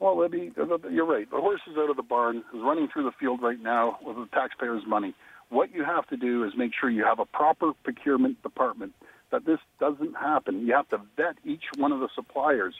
Well, 0.00 0.16
Libby, 0.16 0.52
you're 0.56 1.06
right. 1.06 1.28
The 1.28 1.38
horse 1.38 1.60
is 1.68 1.76
out 1.76 1.90
of 1.90 1.96
the 1.96 2.02
barn, 2.02 2.38
is 2.38 2.60
running 2.62 2.88
through 2.92 3.04
the 3.04 3.12
field 3.18 3.42
right 3.42 3.60
now 3.60 3.98
with 4.02 4.16
the 4.16 4.28
taxpayers' 4.32 4.84
money. 4.86 5.14
What 5.48 5.74
you 5.74 5.84
have 5.84 6.06
to 6.08 6.16
do 6.16 6.44
is 6.44 6.52
make 6.56 6.70
sure 6.78 6.88
you 6.88 7.04
have 7.04 7.18
a 7.18 7.24
proper 7.24 7.72
procurement 7.82 8.40
department, 8.42 8.92
that 9.32 9.44
this 9.44 9.58
doesn't 9.80 10.14
happen. 10.14 10.66
You 10.66 10.74
have 10.74 10.88
to 10.90 10.98
vet 11.16 11.36
each 11.44 11.64
one 11.76 11.92
of 11.92 12.00
the 12.00 12.08
suppliers. 12.14 12.74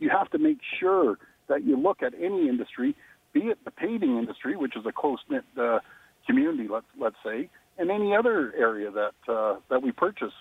You 0.00 0.10
have 0.10 0.30
to 0.30 0.38
make 0.38 0.58
sure 0.80 1.16
that 1.48 1.64
you 1.64 1.78
look 1.78 2.02
at 2.02 2.12
any 2.14 2.48
industry, 2.48 2.96
be 3.32 3.40
it 3.40 3.58
the 3.64 3.70
paving 3.70 4.18
industry, 4.18 4.56
which 4.56 4.76
is 4.76 4.84
a 4.86 4.92
close-knit 4.92 5.44
uh, 5.60 5.78
community, 6.26 6.68
let's, 6.70 6.86
let's 6.98 7.16
say, 7.24 7.48
and 7.78 7.90
any 7.90 8.14
other 8.16 8.52
area 8.56 8.90
that, 8.90 9.32
uh, 9.32 9.56
that 9.70 9.82
we 9.82 9.92
purchase 9.92 10.32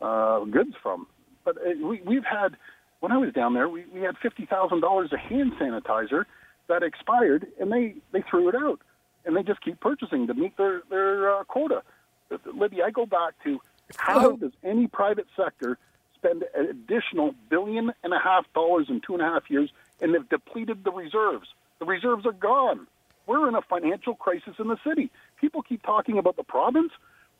uh, 0.00 0.40
goods 0.44 0.74
from. 0.82 1.06
But 1.44 1.58
uh, 1.58 1.86
we, 1.86 2.00
we've 2.06 2.24
had 2.24 2.56
when 3.04 3.12
I 3.12 3.18
was 3.18 3.34
down 3.34 3.52
there, 3.52 3.68
we, 3.68 3.84
we 3.92 4.00
had 4.00 4.16
fifty 4.16 4.46
thousand 4.46 4.80
dollars 4.80 5.12
of 5.12 5.18
hand 5.18 5.52
sanitizer 5.60 6.24
that 6.68 6.82
expired, 6.82 7.46
and 7.60 7.70
they 7.70 7.96
they 8.12 8.22
threw 8.22 8.48
it 8.48 8.54
out, 8.54 8.80
and 9.26 9.36
they 9.36 9.42
just 9.42 9.60
keep 9.60 9.78
purchasing 9.78 10.26
to 10.26 10.32
meet 10.32 10.56
their 10.56 10.80
their 10.88 11.36
uh, 11.36 11.44
quota. 11.44 11.82
But, 12.30 12.40
Libby, 12.56 12.82
I 12.82 12.90
go 12.90 13.04
back 13.04 13.34
to 13.44 13.60
how 13.98 14.32
does 14.36 14.52
any 14.62 14.86
private 14.86 15.26
sector 15.36 15.76
spend 16.14 16.44
an 16.56 16.66
additional 16.70 17.34
billion 17.50 17.92
and 18.02 18.14
a 18.14 18.18
half 18.18 18.50
dollars 18.54 18.86
in 18.88 19.02
two 19.06 19.12
and 19.12 19.20
a 19.20 19.26
half 19.26 19.50
years, 19.50 19.68
and 20.00 20.14
they've 20.14 20.28
depleted 20.30 20.82
the 20.82 20.90
reserves? 20.90 21.48
The 21.80 21.84
reserves 21.84 22.24
are 22.24 22.32
gone. 22.32 22.86
We're 23.26 23.46
in 23.48 23.54
a 23.54 23.60
financial 23.60 24.14
crisis 24.14 24.54
in 24.58 24.68
the 24.68 24.78
city. 24.82 25.10
People 25.42 25.60
keep 25.60 25.82
talking 25.82 26.16
about 26.16 26.36
the 26.36 26.42
province. 26.42 26.92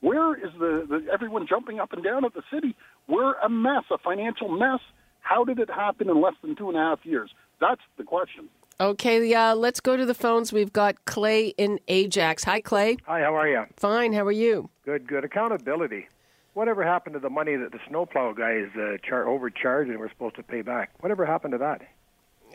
Where 0.02 0.34
is 0.34 0.52
the, 0.58 0.84
the 0.86 1.06
everyone 1.10 1.46
jumping 1.46 1.80
up 1.80 1.94
and 1.94 2.04
down 2.04 2.26
at 2.26 2.34
the 2.34 2.42
city? 2.52 2.76
We're 3.08 3.32
a 3.40 3.48
mess, 3.48 3.84
a 3.90 3.96
financial 3.96 4.48
mess. 4.48 4.80
How 5.24 5.42
did 5.42 5.58
it 5.58 5.70
happen 5.70 6.08
in 6.08 6.20
less 6.20 6.34
than 6.42 6.54
two 6.54 6.68
and 6.68 6.76
a 6.76 6.80
half 6.80 7.00
years? 7.04 7.30
That's 7.60 7.80
the 7.96 8.04
question. 8.04 8.48
Okay, 8.78 9.32
uh, 9.34 9.54
let's 9.54 9.80
go 9.80 9.96
to 9.96 10.04
the 10.04 10.14
phones. 10.14 10.52
We've 10.52 10.72
got 10.72 11.04
Clay 11.06 11.48
in 11.56 11.80
Ajax. 11.88 12.44
Hi, 12.44 12.60
Clay. 12.60 12.98
Hi, 13.06 13.20
how 13.20 13.34
are 13.34 13.48
you? 13.48 13.64
Fine. 13.76 14.12
How 14.12 14.26
are 14.26 14.32
you? 14.32 14.68
Good, 14.84 15.08
good. 15.08 15.24
Accountability. 15.24 16.08
Whatever 16.52 16.84
happened 16.84 17.14
to 17.14 17.20
the 17.20 17.30
money 17.30 17.56
that 17.56 17.72
the 17.72 17.78
snowplow 17.88 18.34
guys 18.34 18.66
uh, 18.76 18.98
char- 19.02 19.26
overcharged 19.26 19.90
and 19.90 19.98
were 19.98 20.10
supposed 20.10 20.36
to 20.36 20.42
pay 20.42 20.60
back? 20.60 20.90
Whatever 21.00 21.24
happened 21.24 21.52
to 21.52 21.58
that? 21.58 21.82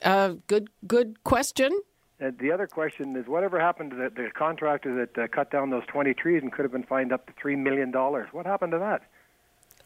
Uh, 0.03 0.35
good, 0.47 0.69
good 0.85 1.23
question. 1.23 1.71
And 2.19 2.37
the 2.37 2.51
other 2.51 2.67
question 2.67 3.15
is, 3.15 3.25
whatever 3.27 3.59
happened 3.59 3.91
to 3.91 3.97
the, 3.97 4.09
the 4.09 4.29
contractor 4.37 4.93
that 4.95 5.21
uh, 5.21 5.27
cut 5.27 5.51
down 5.51 5.71
those 5.71 5.83
20 5.87 6.13
trees 6.13 6.43
and 6.43 6.51
could 6.51 6.63
have 6.65 6.71
been 6.71 6.83
fined 6.83 7.11
up 7.11 7.25
to 7.27 7.33
$3 7.33 7.57
million? 7.57 7.91
What 7.91 8.45
happened 8.45 8.73
to 8.73 8.79
that? 8.79 9.01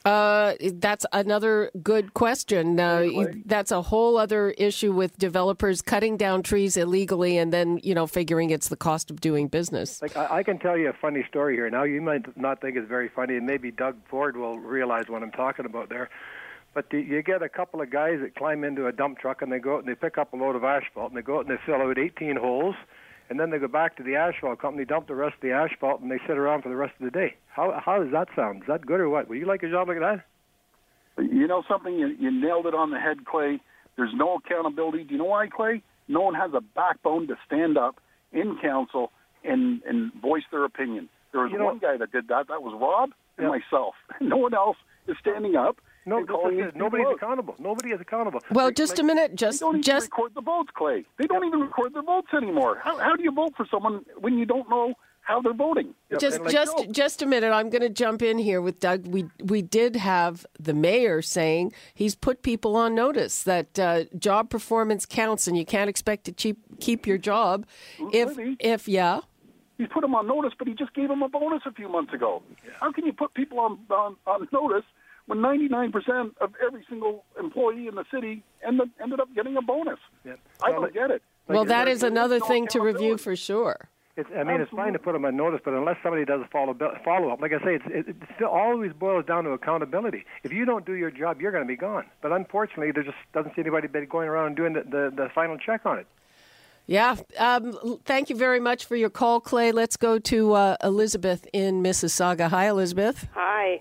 Uh, 0.05 0.53
that's 0.73 1.05
another 1.13 1.71
good 1.81 2.13
question. 2.13 2.79
Uh, 2.79 3.07
that's 3.45 3.71
a 3.71 3.81
whole 3.81 4.17
other 4.17 4.51
issue 4.51 4.91
with 4.91 5.17
developers 5.17 5.81
cutting 5.81 6.17
down 6.17 6.43
trees 6.43 6.75
illegally 6.75 7.37
and 7.37 7.53
then, 7.53 7.79
you 7.83 7.95
know, 7.95 8.05
figuring 8.05 8.49
it's 8.49 8.67
the 8.67 8.75
cost 8.75 9.09
of 9.09 9.21
doing 9.21 9.47
business. 9.47 10.01
Like 10.01 10.17
I, 10.17 10.39
I 10.39 10.43
can 10.43 10.59
tell 10.59 10.77
you 10.77 10.89
a 10.89 10.93
funny 10.93 11.25
story 11.29 11.55
here. 11.55 11.69
Now 11.69 11.83
you 11.83 12.01
might 12.01 12.35
not 12.35 12.59
think 12.59 12.75
it's 12.75 12.87
very 12.87 13.07
funny, 13.07 13.37
and 13.37 13.45
maybe 13.45 13.71
Doug 13.71 13.95
Ford 14.09 14.35
will 14.35 14.59
realize 14.59 15.05
what 15.07 15.23
I'm 15.23 15.31
talking 15.31 15.65
about 15.65 15.87
there. 15.87 16.09
But 16.73 16.89
the, 16.89 16.99
you 16.99 17.21
get 17.21 17.41
a 17.41 17.49
couple 17.49 17.81
of 17.81 17.89
guys 17.89 18.19
that 18.21 18.35
climb 18.35 18.63
into 18.63 18.87
a 18.87 18.91
dump 18.91 19.19
truck 19.19 19.41
and 19.41 19.51
they 19.51 19.59
go 19.59 19.75
out 19.75 19.79
and 19.79 19.87
they 19.87 19.95
pick 19.95 20.17
up 20.17 20.33
a 20.33 20.35
load 20.35 20.55
of 20.55 20.63
asphalt 20.63 21.11
and 21.11 21.17
they 21.17 21.21
go 21.21 21.37
out 21.37 21.47
and 21.47 21.55
they 21.55 21.61
fill 21.65 21.75
out 21.75 21.97
18 21.97 22.35
holes, 22.35 22.75
and 23.29 23.39
then 23.39 23.49
they 23.49 23.57
go 23.59 23.67
back 23.67 23.95
to 23.97 24.03
the 24.03 24.15
asphalt 24.15 24.59
company, 24.59 24.85
dump 24.85 25.07
the 25.07 25.15
rest 25.15 25.35
of 25.35 25.41
the 25.41 25.51
asphalt, 25.51 26.01
and 26.01 26.11
they 26.11 26.19
sit 26.27 26.37
around 26.37 26.61
for 26.61 26.69
the 26.69 26.75
rest 26.75 26.93
of 26.99 27.05
the 27.05 27.11
day. 27.11 27.35
How 27.47 27.79
how 27.83 28.01
does 28.01 28.11
that 28.11 28.27
sound? 28.35 28.63
Is 28.63 28.67
that 28.67 28.85
good 28.85 28.99
or 28.99 29.09
what? 29.09 29.27
Would 29.29 29.37
you 29.37 29.45
like 29.45 29.63
a 29.63 29.69
job 29.69 29.87
like 29.87 29.99
that? 29.99 30.23
You 31.17 31.47
know 31.47 31.63
something? 31.69 31.93
You, 31.93 32.07
you 32.19 32.31
nailed 32.31 32.65
it 32.65 32.73
on 32.73 32.89
the 32.89 32.99
head, 32.99 33.25
Clay. 33.25 33.59
There's 33.95 34.13
no 34.15 34.35
accountability. 34.43 35.03
Do 35.03 35.11
you 35.13 35.19
know 35.19 35.25
why, 35.25 35.47
Clay? 35.47 35.83
No 36.07 36.21
one 36.21 36.33
has 36.33 36.51
a 36.55 36.61
backbone 36.61 37.27
to 37.27 37.35
stand 37.45 37.77
up 37.77 37.99
in 38.31 38.57
council 38.61 39.11
and 39.43 39.81
and 39.83 40.11
voice 40.13 40.43
their 40.51 40.65
opinion. 40.65 41.09
There 41.31 41.41
was 41.41 41.51
You 41.51 41.59
know- 41.59 41.65
one 41.65 41.79
guy 41.79 41.97
that 41.97 42.11
did 42.11 42.27
that. 42.29 42.47
That 42.47 42.61
was 42.63 42.73
Rob 42.79 43.11
and 43.37 43.45
Yeah. 43.45 43.49
myself. 43.59 43.95
No 44.21 44.37
one 44.37 44.53
else 44.53 44.77
is 45.07 45.15
standing 45.19 45.55
up. 45.55 45.77
No, 46.05 46.17
and 46.17 46.59
is 46.59 46.71
nobody's 46.75 47.05
people 47.05 47.15
accountable. 47.15 47.55
Nobody 47.59 47.91
is 47.91 48.01
accountable. 48.01 48.41
Well, 48.51 48.67
Like- 48.67 48.75
just 48.75 48.93
like- 48.93 48.99
a 48.99 49.03
minute. 49.03 49.31
They 49.31 49.35
Just, 49.37 49.59
don't 49.61 49.75
even 49.75 49.83
just 49.83 50.11
record 50.11 50.33
the 50.35 50.41
votes, 50.41 50.69
Clay. 50.75 51.05
They 51.17 51.27
don't 51.27 51.45
even 51.45 51.61
record 51.61 51.93
their 51.93 52.03
votes 52.03 52.27
anymore. 52.33 52.79
How, 52.83 52.97
how 52.97 53.15
do 53.15 53.23
you 53.23 53.31
vote 53.31 53.53
for 53.55 53.65
someone 53.71 54.03
when 54.19 54.37
you 54.37 54.45
don't 54.45 54.69
know 54.69 54.93
how 55.21 55.41
they're 55.41 55.53
voting? 55.53 55.95
just 56.19 56.41
like- 56.41 56.51
just 56.51 56.77
No. 56.77 56.85
just 56.91 57.21
a 57.21 57.25
minute 57.25 57.51
i'm 57.53 57.69
going 57.71 57.81
to 57.81 57.89
jump 57.89 58.21
in 58.21 58.37
here 58.37 58.61
with 58.61 58.79
doug 58.81 59.07
we 59.07 59.25
we 59.43 59.61
did 59.63 59.95
have 59.95 60.45
the 60.59 60.73
mayor 60.75 61.21
saying 61.23 61.71
he's 61.93 62.13
put 62.13 62.43
people 62.43 62.75
on 62.75 62.93
notice 62.93 63.41
that 63.43 63.79
uh, 63.79 64.03
job 64.19 64.49
performance 64.51 65.05
counts 65.07 65.47
and 65.47 65.57
you 65.57 65.65
can't 65.65 65.89
expect 65.89 66.25
to 66.25 66.31
keep 66.33 66.57
keep 66.81 67.07
your 67.07 67.17
job 67.17 67.65
if 68.11 68.35
Libby. 68.35 68.57
if 68.59 68.87
yeah 68.87 69.21
He's 69.79 69.87
put 69.87 70.01
them 70.01 70.13
on 70.13 70.27
notice, 70.27 70.53
but 70.59 70.67
he 70.67 70.75
just 70.75 70.93
gave 70.93 71.09
them 71.09 71.23
a 71.23 71.27
bonus 71.29 71.63
a 71.65 71.71
few 71.71 71.89
months 71.89 72.13
ago. 72.13 72.43
How 72.79 72.91
can 72.91 73.07
you 73.07 73.11
put 73.11 73.33
people 73.33 73.59
on 73.59 73.79
on, 73.89 74.15
on 74.27 74.47
notice 74.51 74.85
when 75.27 75.39
99% 75.39 76.31
of 76.41 76.53
every 76.65 76.85
single 76.89 77.23
employee 77.39 77.87
in 77.87 77.95
the 77.95 78.05
city 78.13 78.43
ended, 78.65 78.89
ended 79.01 79.19
up 79.19 79.29
getting 79.35 79.55
a 79.57 79.61
bonus? 79.61 79.99
Yeah. 80.25 80.33
I 80.61 80.69
Well, 80.71 80.81
don't 80.81 80.93
get 80.93 81.11
it. 81.11 81.21
well 81.47 81.65
that 81.65 81.87
is 81.87 82.03
another 82.03 82.39
thing 82.39 82.67
to 82.67 82.79
review 82.81 83.17
for 83.17 83.35
sure 83.35 83.89
It's, 84.15 84.29
I 84.37 84.43
mean, 84.43 84.61
it's 84.61 84.69
fine 84.71 84.93
to 84.93 84.99
put 84.99 85.13
them 85.13 85.25
on 85.25 85.35
notice, 85.35 85.61
but 85.65 85.73
unless 85.73 85.97
somebody 86.03 86.23
does 86.23 86.41
a 86.41 86.49
follow 86.49 86.75
follow 87.03 87.29
up, 87.31 87.41
like 87.41 87.51
I 87.51 87.59
say, 87.65 87.73
it's, 87.79 87.85
it, 87.87 88.09
it 88.09 88.15
still 88.35 88.49
always 88.49 88.93
boils 88.93 89.25
down 89.25 89.43
to 89.45 89.51
accountability. 89.51 90.23
If 90.43 90.51
you 90.53 90.65
don't 90.65 90.85
do 90.85 90.93
your 90.93 91.09
job, 91.09 91.41
you're 91.41 91.51
going 91.51 91.63
to 91.63 91.67
be 91.67 91.75
gone. 91.75 92.05
But 92.21 92.31
unfortunately, 92.31 92.91
there 92.91 93.01
just 93.03 93.17
doesn't 93.33 93.55
seem 93.55 93.65
anybody 93.65 94.05
going 94.05 94.27
around 94.29 94.47
and 94.47 94.55
doing 94.55 94.73
the, 94.73 94.83
the, 94.95 95.03
the 95.15 95.29
final 95.33 95.57
check 95.57 95.81
on 95.85 95.97
it. 95.99 96.07
yeah 96.85 97.15
um, 97.39 97.97
thank 98.05 98.29
you 98.29 98.35
very 98.35 98.59
much 98.59 98.85
for 98.85 98.95
your 99.03 99.09
call 99.09 99.39
clay 99.49 99.71
let's 99.71 99.97
go 99.97 100.19
to 100.19 100.53
uh, 100.53 100.75
elizabeth 100.83 101.47
in 101.53 101.81
mississauga 101.81 102.49
hi 102.49 102.65
elizabeth 102.67 103.17
Hi. 103.33 103.79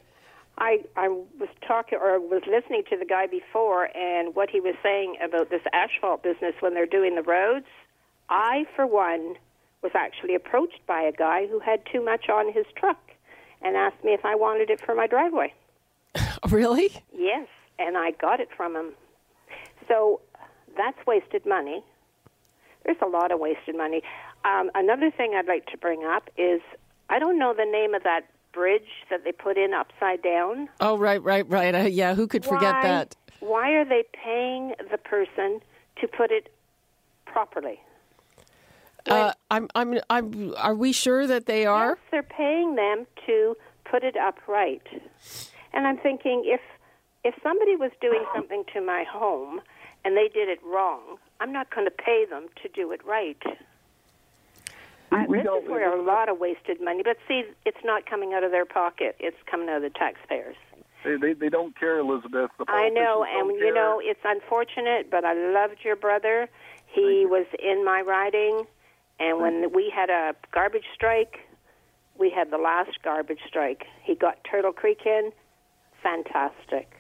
I 0.62 0.78
I 0.96 1.08
was 1.08 1.48
talking 1.66 1.98
or 2.00 2.20
was 2.20 2.42
listening 2.46 2.84
to 2.88 2.96
the 2.96 3.04
guy 3.04 3.26
before 3.26 3.94
and 3.96 4.34
what 4.36 4.48
he 4.48 4.60
was 4.60 4.76
saying 4.80 5.16
about 5.20 5.50
this 5.50 5.62
asphalt 5.72 6.22
business 6.22 6.54
when 6.60 6.72
they're 6.72 6.86
doing 6.86 7.16
the 7.16 7.22
roads. 7.22 7.66
I 8.30 8.64
for 8.76 8.86
one 8.86 9.34
was 9.82 9.90
actually 9.96 10.36
approached 10.36 10.78
by 10.86 11.02
a 11.02 11.10
guy 11.10 11.48
who 11.48 11.58
had 11.58 11.82
too 11.92 12.02
much 12.02 12.28
on 12.28 12.52
his 12.52 12.64
truck 12.76 13.10
and 13.60 13.76
asked 13.76 14.04
me 14.04 14.12
if 14.12 14.24
I 14.24 14.36
wanted 14.36 14.70
it 14.70 14.80
for 14.80 14.94
my 14.94 15.08
driveway. 15.08 15.52
really 16.48 16.92
Yes, 17.12 17.48
and 17.80 17.98
I 17.98 18.12
got 18.12 18.38
it 18.38 18.48
from 18.56 18.76
him. 18.76 18.92
So 19.88 20.20
that's 20.76 21.04
wasted 21.08 21.44
money. 21.44 21.82
There's 22.84 23.02
a 23.02 23.08
lot 23.08 23.32
of 23.32 23.40
wasted 23.40 23.76
money. 23.76 24.02
Um, 24.44 24.70
another 24.76 25.10
thing 25.10 25.34
I'd 25.34 25.48
like 25.48 25.66
to 25.66 25.76
bring 25.76 26.04
up 26.04 26.30
is 26.36 26.60
I 27.10 27.18
don't 27.18 27.36
know 27.36 27.52
the 27.52 27.64
name 27.64 27.94
of 27.94 28.04
that 28.04 28.31
bridge 28.52 28.88
that 29.10 29.24
they 29.24 29.32
put 29.32 29.56
in 29.56 29.72
upside 29.74 30.22
down. 30.22 30.68
oh 30.80 30.96
right 30.96 31.22
right 31.22 31.48
right 31.48 31.74
uh, 31.74 31.78
yeah 31.80 32.14
who 32.14 32.26
could 32.26 32.44
forget 32.44 32.74
why, 32.74 32.82
that 32.82 33.16
Why 33.40 33.70
are 33.72 33.84
they 33.84 34.04
paying 34.12 34.74
the 34.90 34.98
person 34.98 35.60
to 36.00 36.08
put 36.08 36.30
it 36.30 36.52
properly? 37.26 37.80
uh, 39.08 39.32
I'm, 39.50 39.68
I'm, 39.74 39.98
I'm, 40.08 40.54
are 40.56 40.74
we 40.74 40.92
sure 40.92 41.26
that 41.26 41.46
they 41.46 41.66
are? 41.66 41.98
Yes, 41.98 42.08
they're 42.12 42.22
paying 42.22 42.76
them 42.76 43.06
to 43.26 43.56
put 43.84 44.04
it 44.04 44.16
upright. 44.16 44.86
And 45.72 45.86
I'm 45.86 45.98
thinking 45.98 46.42
if 46.46 46.60
if 47.24 47.34
somebody 47.42 47.76
was 47.76 47.90
doing 48.00 48.24
something 48.34 48.64
to 48.74 48.80
my 48.80 49.04
home 49.10 49.60
and 50.04 50.16
they 50.16 50.28
did 50.28 50.48
it 50.48 50.58
wrong, 50.64 51.18
I'm 51.40 51.52
not 51.52 51.72
going 51.72 51.86
to 51.86 51.90
pay 51.90 52.24
them 52.28 52.48
to 52.62 52.68
do 52.68 52.90
it 52.92 53.04
right. 53.04 53.40
We 55.28 55.38
this 55.38 55.46
is 55.46 55.68
where 55.68 55.92
a 55.92 56.02
lot 56.02 56.28
of 56.28 56.38
wasted 56.38 56.80
money. 56.80 57.02
But 57.04 57.18
see, 57.28 57.44
it's 57.64 57.84
not 57.84 58.06
coming 58.06 58.32
out 58.34 58.44
of 58.44 58.50
their 58.50 58.64
pocket; 58.64 59.16
it's 59.20 59.36
coming 59.50 59.68
out 59.68 59.76
of 59.76 59.82
the 59.82 59.90
taxpayers. 59.90 60.56
They, 61.04 61.16
they, 61.16 61.32
they 61.32 61.48
don't 61.48 61.78
care, 61.78 61.98
Elizabeth. 61.98 62.50
The 62.58 62.64
I 62.68 62.88
know, 62.88 63.24
politicians 63.24 63.38
don't 63.38 63.50
and 63.50 63.58
you 63.58 63.74
know, 63.74 64.00
it's 64.02 64.20
unfortunate, 64.24 65.10
but 65.10 65.24
I 65.24 65.34
loved 65.34 65.78
your 65.84 65.96
brother. 65.96 66.48
He 66.86 67.26
was 67.26 67.46
in 67.58 67.84
my 67.84 68.02
riding, 68.02 68.64
and 69.18 69.40
when 69.40 69.72
we 69.72 69.92
had 69.94 70.10
a 70.10 70.34
garbage 70.52 70.84
strike, 70.94 71.40
we 72.18 72.30
had 72.30 72.50
the 72.50 72.58
last 72.58 73.02
garbage 73.02 73.40
strike. 73.46 73.84
He 74.02 74.14
got 74.14 74.38
Turtle 74.44 74.72
Creek 74.72 75.00
in. 75.06 75.32
Fantastic. 76.02 76.92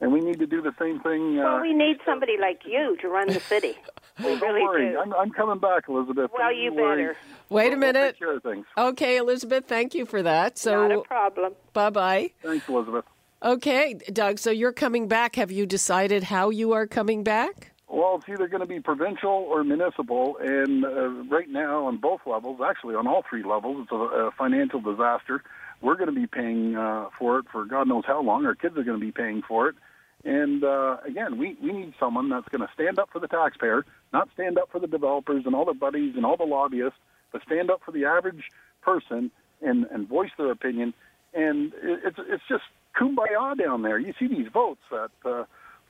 And 0.00 0.12
we 0.12 0.20
need 0.20 0.38
to 0.38 0.46
do 0.46 0.62
the 0.62 0.74
same 0.78 1.00
thing. 1.00 1.38
Uh, 1.38 1.44
Well, 1.44 1.60
we 1.60 1.74
need 1.74 1.98
somebody 2.04 2.36
like 2.38 2.62
you 2.64 2.96
to 3.00 3.08
run 3.08 3.28
the 3.28 3.40
city. 3.40 3.76
We 4.24 4.24
Don't 4.24 4.40
really 4.40 4.62
worry. 4.62 4.90
do. 4.90 4.98
I'm, 4.98 5.12
I'm 5.14 5.30
coming 5.30 5.58
back, 5.58 5.84
Elizabeth. 5.88 6.30
Well, 6.36 6.48
Don't 6.50 6.56
you 6.58 6.72
worry. 6.72 7.02
better. 7.04 7.16
Wait 7.50 7.66
a 7.66 7.70
We'll 7.70 7.78
minute. 7.78 8.10
take 8.14 8.18
care 8.18 8.36
of 8.36 8.42
things. 8.42 8.66
Okay, 8.76 9.16
Elizabeth, 9.16 9.66
thank 9.66 9.94
you 9.94 10.06
for 10.06 10.22
that. 10.22 10.58
So, 10.58 10.88
Not 10.88 10.98
a 10.98 11.02
problem. 11.02 11.52
bye 11.72 11.90
bye. 11.90 12.30
Thanks, 12.42 12.68
Elizabeth. 12.68 13.04
Okay, 13.42 13.94
Doug, 14.12 14.38
so 14.40 14.50
you're 14.50 14.72
coming 14.72 15.06
back. 15.06 15.36
Have 15.36 15.52
you 15.52 15.64
decided 15.66 16.24
how 16.24 16.50
you 16.50 16.72
are 16.72 16.86
coming 16.86 17.22
back? 17.22 17.70
Well, 17.88 18.16
it's 18.16 18.28
either 18.28 18.48
going 18.48 18.60
to 18.60 18.66
be 18.66 18.80
provincial 18.80 19.30
or 19.30 19.62
municipal, 19.64 20.36
and 20.40 20.84
uh, 20.84 21.08
right 21.34 21.48
now 21.48 21.86
on 21.86 21.96
both 21.98 22.20
levels, 22.26 22.60
actually 22.62 22.96
on 22.96 23.06
all 23.06 23.24
three 23.30 23.44
levels, 23.44 23.82
it's 23.84 23.92
a, 23.92 23.94
a 23.94 24.30
financial 24.32 24.80
disaster. 24.80 25.42
We're 25.80 25.94
going 25.94 26.12
to 26.12 26.20
be 26.20 26.26
paying 26.26 26.74
uh, 26.76 27.06
for 27.18 27.38
it 27.38 27.46
for 27.52 27.64
God 27.64 27.86
knows 27.88 28.04
how 28.06 28.20
long. 28.20 28.44
Our 28.44 28.56
kids 28.56 28.76
are 28.76 28.82
going 28.82 28.98
to 28.98 29.06
be 29.06 29.12
paying 29.12 29.42
for 29.46 29.68
it, 29.68 29.76
and 30.24 30.64
uh, 30.64 30.96
again, 31.06 31.38
we 31.38 31.56
we 31.62 31.72
need 31.72 31.94
someone 32.00 32.28
that's 32.28 32.48
going 32.48 32.60
to 32.60 32.68
stand 32.74 32.98
up 32.98 33.08
for 33.12 33.20
the 33.20 33.28
taxpayer, 33.28 33.86
not 34.12 34.28
stand 34.34 34.58
up 34.58 34.70
for 34.70 34.80
the 34.80 34.86
developers 34.86 35.44
and 35.46 35.54
all 35.54 35.64
their 35.64 35.74
buddies 35.74 36.14
and 36.16 36.24
all 36.24 36.36
the 36.36 36.44
lobbyists, 36.44 36.98
but 37.32 37.42
stand 37.42 37.70
up 37.70 37.80
for 37.84 37.92
the 37.92 38.04
average 38.04 38.50
person 38.82 39.30
and 39.60 39.86
and 39.90 40.08
voice 40.08 40.30
their 40.38 40.50
opinion. 40.50 40.94
And 41.34 41.72
it, 41.82 42.00
it's 42.04 42.18
it's 42.28 42.44
just 42.48 42.64
kumbaya 42.98 43.56
down 43.58 43.82
there. 43.82 43.98
You 43.98 44.14
see 44.18 44.26
these 44.28 44.48
votes 44.52 44.82
at. 44.92 45.10
Uh, 45.28 45.44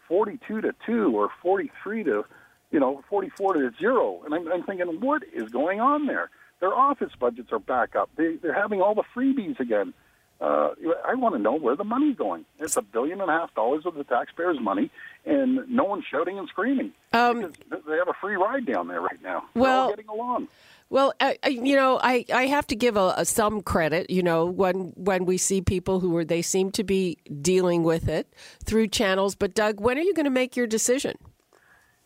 42 0.09 0.63
to 0.63 0.75
2 0.87 1.17
or 1.17 1.31
43 1.43 2.05
to 2.05 2.25
you 2.71 2.81
know 2.81 3.03
44 3.09 3.55
to 3.55 3.71
0 3.79 4.23
and 4.25 4.35
I'm, 4.35 4.51
I'm 4.51 4.65
thinking 4.65 4.87
what 5.01 5.23
is 5.33 5.51
going 5.51 5.81
on 5.81 6.07
there 6.07 6.31
their 6.61 6.75
office 6.75 7.13
budgets 7.19 7.53
are 7.53 7.59
back 7.59 7.95
up 7.95 8.11
they, 8.17 8.37
they're 8.37 8.55
having 8.55 8.81
all 8.81 8.95
the 8.95 9.05
freebies 9.15 9.61
again 9.61 9.93
uh, 10.41 10.71
I 11.05 11.15
want 11.15 11.35
to 11.35 11.39
know 11.41 11.55
where 11.55 11.75
the 11.77 11.85
money's 11.85 12.17
going. 12.17 12.45
It's 12.59 12.77
a 12.77 12.83
billion 12.83 13.21
and 13.21 13.29
a 13.31 13.33
half 13.33 13.55
dollars 13.55 13.85
of 13.87 13.95
the 13.95 14.05
taxpayers' 14.05 14.59
money, 14.61 14.91
and 15.27 15.69
no 15.69 15.85
one's 15.85 16.05
shouting 16.11 16.39
and 16.39 16.49
screaming. 16.49 16.93
Um, 17.13 17.53
they 17.71 17.97
have 17.97 18.09
a 18.09 18.15
free 18.21 18.37
ride 18.37 18.67
down 18.67 18.89
there 18.89 19.01
right 19.01 19.21
now. 19.23 19.45
Well- 19.55 19.83
all 19.85 19.89
getting 19.91 20.09
along. 20.09 20.49
Well, 20.91 21.13
I, 21.21 21.37
I- 21.43 21.49
you 21.49 21.77
know, 21.77 22.01
I, 22.03 22.25
I 22.33 22.47
have 22.47 22.67
to 22.69 22.77
give 22.77 22.97
a, 22.97 23.13
a 23.19 23.25
some 23.27 23.61
credit. 23.61 24.09
You 24.09 24.23
know, 24.23 24.47
when 24.47 24.95
when 24.97 25.27
we 25.27 25.37
see 25.37 25.61
people 25.61 26.01
who 26.01 26.17
are 26.17 26.25
they 26.25 26.41
seem 26.41 26.71
to 26.73 26.85
be 26.85 27.19
dealing 27.43 27.83
with 27.83 28.09
it 28.09 28.33
through 28.65 28.87
channels. 28.89 29.35
But 29.35 29.55
Doug, 29.55 29.81
when 29.81 29.99
are 29.99 30.03
you 30.03 30.15
going 30.15 30.25
to 30.25 30.31
make 30.31 30.57
your 30.57 30.67
decision? 30.67 31.17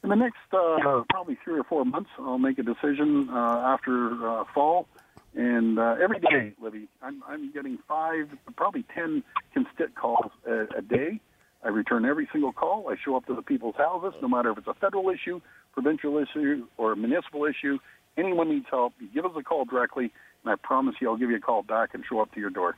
In 0.03 0.09
the 0.11 0.17
next 0.17 0.39
uh, 0.53 1.03
probably 1.11 1.39
three 1.45 1.61
or 1.61 1.63
four 1.63 1.85
months, 1.85 2.11
I'll 2.19 2.39
make 2.39 2.59
a 2.59 2.65
decision 2.65 3.29
uh, 3.31 3.37
after 3.73 4.29
uh, 4.29 4.45
fall. 4.53 4.89
And 5.35 5.79
uh, 5.79 5.97
every 6.03 6.21
day, 6.21 6.53
Libby, 6.61 6.89
I'm, 7.03 7.23
I'm 7.27 7.53
getting 7.53 7.79
five, 7.89 8.29
probably 8.57 8.85
ten 8.95 9.23
constit 9.57 9.95
calls 9.95 10.31
a, 10.47 10.67
a 10.77 10.83
day. 10.83 11.21
I 11.65 11.69
return 11.69 12.05
every 12.05 12.29
single 12.33 12.53
call. 12.53 12.89
I 12.91 12.97
show 13.03 13.17
up 13.17 13.27
to 13.27 13.35
the 13.35 13.43
people's 13.43 13.77
houses, 13.77 14.15
no 14.21 14.29
matter 14.29 14.51
if 14.51 14.59
it's 14.59 14.67
a 14.67 14.75
federal 14.75 15.09
issue 15.11 15.41
provincial 15.73 16.19
issue, 16.19 16.67
or 16.77 16.95
municipal 16.95 17.45
issue, 17.45 17.79
anyone 18.17 18.49
needs 18.49 18.67
help, 18.71 18.93
you 19.01 19.09
give 19.13 19.25
us 19.25 19.33
a 19.37 19.43
call 19.43 19.65
directly, 19.65 20.13
and 20.45 20.53
I 20.53 20.57
promise 20.57 20.97
you 21.01 21.11
I'll 21.11 21.17
give 21.17 21.31
you 21.31 21.37
a 21.37 21.41
call 21.41 21.63
back 21.63 21.95
and 21.95 22.05
show 22.09 22.21
up 22.21 22.33
to 22.35 22.41
your 22.41 22.51
door. 22.51 22.77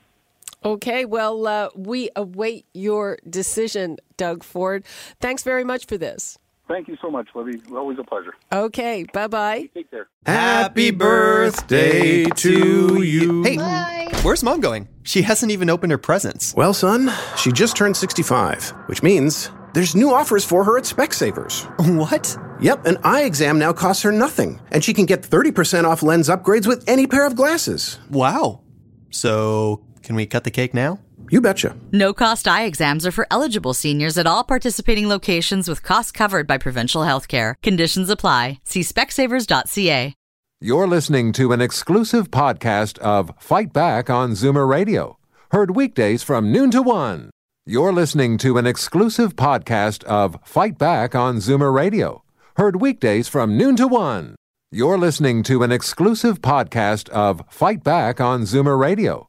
Okay, 0.65 1.05
well, 1.05 1.47
uh, 1.47 1.69
we 1.77 2.09
await 2.17 2.65
your 2.73 3.19
decision, 3.29 3.99
Doug 4.17 4.43
Ford. 4.43 4.85
Thanks 5.21 5.43
very 5.43 5.65
much 5.65 5.85
for 5.87 5.99
this. 5.99 6.39
Thank 6.67 6.89
you 6.89 6.97
so 7.03 7.11
much, 7.11 7.29
Libby. 7.35 7.61
Always 7.75 7.99
a 7.99 8.05
pleasure. 8.05 8.35
Okay, 8.53 9.05
bye 9.13 9.27
bye. 9.27 9.69
Take 9.75 9.91
care. 9.91 10.09
Happy 10.25 10.91
birthday 10.91 12.25
to 12.25 13.03
you. 13.03 13.43
Hey, 13.43 14.09
where's 14.23 14.43
mom 14.43 14.61
going? 14.61 14.89
She 15.03 15.23
hasn't 15.23 15.53
even 15.53 15.69
opened 15.69 15.93
her 15.93 15.99
presents. 15.99 16.55
Well, 16.55 16.73
son, 16.73 17.13
she 17.37 17.53
just 17.53 17.77
turned 17.77 17.97
65, 17.97 18.71
which 18.87 19.03
means 19.03 19.51
there's 19.75 19.95
new 19.95 20.13
offers 20.13 20.45
for 20.45 20.65
her 20.65 20.79
at 20.79 20.85
Specsavers. 20.85 21.65
What? 21.99 22.37
Yep, 22.61 22.87
an 22.87 22.97
eye 23.05 23.25
exam 23.25 23.59
now 23.59 23.73
costs 23.73 24.03
her 24.05 24.13
nothing, 24.13 24.61
and 24.71 24.83
she 24.83 24.95
can 24.95 25.05
get 25.05 25.23
30% 25.23 25.85
off 25.85 26.03
lens 26.03 26.29
upgrades 26.29 26.67
with 26.67 26.89
any 26.89 27.07
pair 27.07 27.27
of 27.27 27.37
glasses. 27.37 27.99
Wow. 28.09 28.63
So, 29.11 29.85
can 30.03 30.15
we 30.17 30.25
cut 30.25 30.45
the 30.45 30.51
cake 30.51 30.73
now? 30.73 31.01
You 31.31 31.41
betcha. 31.41 31.77
No 31.93 32.13
cost 32.13 32.47
eye 32.47 32.65
exams 32.65 33.07
are 33.07 33.13
for 33.13 33.27
eligible 33.31 33.75
seniors 33.75 34.19
at 34.19 34.27
all 34.27 34.45
participating 34.45 35.09
locations 35.09 35.69
with 35.69 35.83
costs 35.83 36.13
covered 36.13 36.47
by 36.47 36.59
provincial 36.59 37.05
health 37.05 37.29
care. 37.29 37.57
Conditions 37.63 38.11
apply. 38.11 38.61
See 38.65 38.81
specsavers.ca. 38.81 40.15
You're 40.61 40.87
listening 40.87 41.33
to 41.33 41.53
an 41.53 41.61
exclusive 41.61 42.31
podcast 42.31 42.99
of 42.99 43.33
Fight 43.39 43.73
Back 43.73 44.09
on 44.09 44.31
Zoomer 44.31 44.67
Radio, 44.67 45.19
heard 45.51 45.77
weekdays 45.77 46.23
from 46.23 46.53
noon 46.53 46.71
to 46.71 46.81
one. 46.81 47.31
You're 47.67 47.93
listening 47.93 48.39
to 48.39 48.57
an 48.57 48.67
exclusive 48.67 49.37
podcast 49.37 50.05
of 50.05 50.39
Fight 50.45 50.79
Back 50.79 51.15
on 51.15 51.37
Zoomer 51.37 51.75
Radio, 51.75 52.23
heard 52.57 52.81
weekdays 52.81 53.29
from 53.29 53.59
noon 53.59 53.77
to 53.77 53.89
one. 53.89 54.37
You're 54.71 54.97
listening 54.99 55.43
to 55.45 55.63
an 55.63 55.73
exclusive 55.73 56.41
podcast 56.41 57.09
of 57.11 57.43
Fight 57.51 57.85
Back 57.85 58.21
on 58.21 58.43
Zoomer 58.43 58.79
Radio, 58.79 59.29